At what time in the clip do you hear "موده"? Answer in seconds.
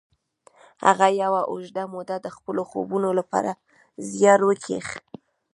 1.93-2.15